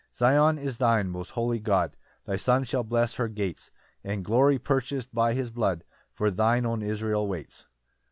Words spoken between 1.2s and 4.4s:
holy God; Thy Son shall bless her gates; And